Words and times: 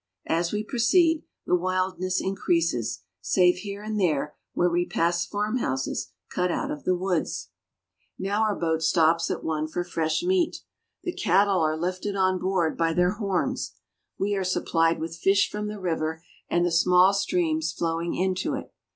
As 0.29 0.51
we 0.51 0.63
proceed, 0.63 1.23
the 1.45 1.53
wildness 1.55 2.19
increases, 2.19 3.03
save 3.21 3.57
here 3.57 3.83
and 3.83 3.99
there 3.99 4.33
where 4.55 4.67
we 4.67 4.83
pass 4.83 5.27
farmhouses 5.27 6.09
cut 6.27 6.51
out 6.51 6.71
of 6.71 6.85
the 6.85 6.95
woods. 6.95 7.49
244 8.19 8.25
BRAZIL. 8.25 8.31
Now 8.31 8.49
our 8.49 8.59
boat 8.59 8.81
stops 8.81 9.29
at 9.29 9.43
one 9.43 9.67
for 9.67 9.83
fresh 9.83 10.23
meat. 10.23 10.63
The 11.03 11.13
cattle 11.13 11.59
are 11.61 11.77
lifted 11.77 12.15
on 12.15 12.39
board 12.39 12.79
by 12.79 12.93
their 12.95 13.11
horns. 13.11 13.73
We 14.17 14.33
are 14.35 14.41
suppHed 14.41 14.97
with 14.97 15.15
fish 15.17 15.47
from 15.47 15.67
the 15.67 15.79
river 15.79 16.23
and 16.49 16.65
the 16.65 16.71
small 16.71 17.13
streams 17.13 17.71
flowing 17.71 18.15
into 18.15 18.55
it. 18.55 18.73